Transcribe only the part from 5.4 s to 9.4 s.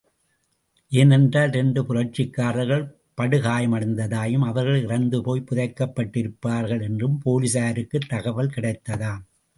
புதைக்கப்பட்டிருப்பார்கள் என்றும் போலிஸாருக்குத் தகவல் கிடைத்ததாம்.